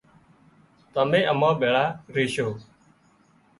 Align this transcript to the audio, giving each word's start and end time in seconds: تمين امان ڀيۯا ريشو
تمين 0.93 1.23
امان 1.31 1.51
ڀيۯا 1.59 1.83
ريشو 2.15 2.47